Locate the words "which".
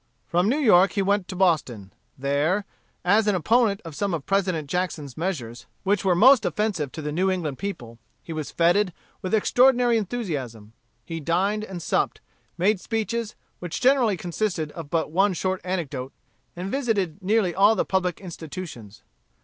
5.83-6.03, 13.59-13.79